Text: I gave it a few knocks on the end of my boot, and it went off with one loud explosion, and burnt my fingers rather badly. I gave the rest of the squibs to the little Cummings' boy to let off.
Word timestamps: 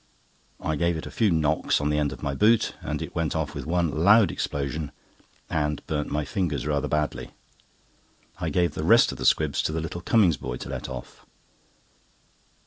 I 0.59 0.77
gave 0.77 0.97
it 0.97 1.05
a 1.05 1.11
few 1.11 1.29
knocks 1.29 1.79
on 1.79 1.91
the 1.91 1.99
end 1.99 2.11
of 2.11 2.23
my 2.23 2.33
boot, 2.33 2.73
and 2.81 3.03
it 3.03 3.13
went 3.13 3.35
off 3.35 3.53
with 3.53 3.67
one 3.67 3.91
loud 4.03 4.31
explosion, 4.31 4.91
and 5.47 5.85
burnt 5.85 6.09
my 6.09 6.25
fingers 6.25 6.65
rather 6.65 6.87
badly. 6.87 7.29
I 8.39 8.49
gave 8.49 8.73
the 8.73 8.83
rest 8.83 9.11
of 9.11 9.19
the 9.19 9.27
squibs 9.27 9.61
to 9.61 9.71
the 9.71 9.79
little 9.79 10.01
Cummings' 10.01 10.37
boy 10.37 10.57
to 10.57 10.69
let 10.69 10.89
off. 10.89 11.23